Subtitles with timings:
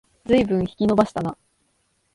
[0.25, 1.37] ずいぶん引き延ばしたな